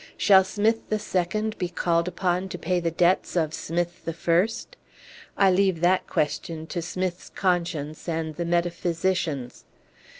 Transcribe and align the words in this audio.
Shall 0.17 0.43
Smith 0.43 0.89
the 0.89 0.97
second 0.97 1.55
be 1.59 1.69
called 1.69 2.07
upon 2.07 2.49
to 2.49 2.57
pay 2.57 2.79
the 2.79 2.89
debts 2.89 3.35
of 3.37 3.53
Smith 3.53 4.03
the 4.03 4.13
first? 4.13 4.75
I 5.37 5.51
leave 5.51 5.81
that 5.81 6.07
question 6.07 6.65
to 6.73 6.81
Smith's 6.81 7.29
conscience 7.29 8.09
and 8.09 8.33
the 8.33 8.45
metaphysicians. 8.45 9.63